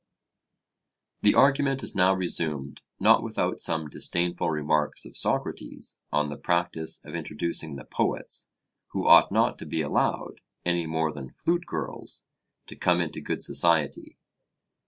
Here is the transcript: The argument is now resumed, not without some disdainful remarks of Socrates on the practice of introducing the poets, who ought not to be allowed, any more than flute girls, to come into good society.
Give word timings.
The 1.21 1.35
argument 1.35 1.83
is 1.83 1.93
now 1.93 2.15
resumed, 2.15 2.81
not 2.99 3.21
without 3.21 3.59
some 3.59 3.87
disdainful 3.87 4.49
remarks 4.49 5.05
of 5.05 5.15
Socrates 5.15 5.99
on 6.11 6.29
the 6.29 6.37
practice 6.37 6.99
of 7.05 7.13
introducing 7.13 7.75
the 7.75 7.85
poets, 7.85 8.49
who 8.93 9.05
ought 9.07 9.31
not 9.31 9.59
to 9.59 9.67
be 9.67 9.81
allowed, 9.83 10.41
any 10.65 10.87
more 10.87 11.11
than 11.13 11.29
flute 11.29 11.67
girls, 11.67 12.23
to 12.65 12.75
come 12.75 12.99
into 12.99 13.21
good 13.21 13.43
society. 13.43 14.17